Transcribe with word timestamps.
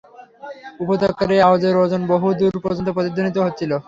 উপত্যকার 0.79 1.29
এই 1.35 1.41
আওয়াজের 1.47 1.75
ওজন 1.83 2.01
বহু 2.13 2.27
দূর 2.39 2.55
পর্যন্ত 2.63 2.89
প্রতিধ্বনিত 2.89 3.37
হচ্ছিল। 3.37 3.71